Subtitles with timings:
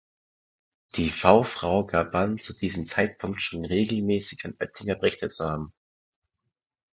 [0.95, 5.73] Die V-Frau gab an, zu diesem Zeitpunkt schon regelmäßig an Oettinger berichtet zu haben.